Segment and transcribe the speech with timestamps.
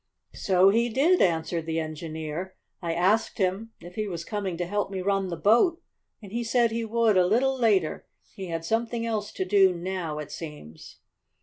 [0.33, 2.55] "So he did," answered the engineer.
[2.81, 5.79] "I asked him if he was coming to help me run the boat,
[6.23, 8.07] and he said he would a little later.
[8.33, 10.97] He had something else to do now, it seems."